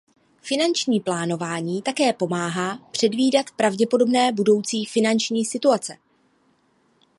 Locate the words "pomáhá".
2.13-2.77